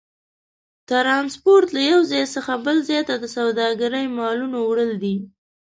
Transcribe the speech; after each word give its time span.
ترانسپورت 0.89 1.67
له 1.75 1.81
یو 1.91 1.99
ځای 2.11 2.23
څخه 2.35 2.53
بل 2.65 2.77
ځای 2.89 3.01
ته 3.07 3.15
د 3.19 3.25
سوداګرۍ 3.35 4.05
مالونو 4.17 4.57
وړل 4.63 4.91
دي. 5.03 5.15